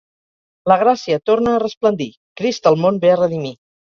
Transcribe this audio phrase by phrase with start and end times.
[0.71, 2.09] La gràcia torna a resplendir;
[2.41, 3.55] Crist el món ve a redimir.